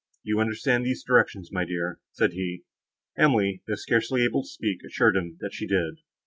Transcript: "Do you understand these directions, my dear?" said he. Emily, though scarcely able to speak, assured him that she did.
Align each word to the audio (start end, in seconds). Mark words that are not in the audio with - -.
"Do 0.25 0.29
you 0.31 0.39
understand 0.39 0.83
these 0.83 1.03
directions, 1.03 1.51
my 1.51 1.63
dear?" 1.63 1.99
said 2.11 2.31
he. 2.33 2.63
Emily, 3.19 3.61
though 3.67 3.75
scarcely 3.75 4.23
able 4.25 4.41
to 4.41 4.47
speak, 4.49 4.79
assured 4.83 5.15
him 5.15 5.37
that 5.41 5.53
she 5.53 5.67
did. 5.67 5.99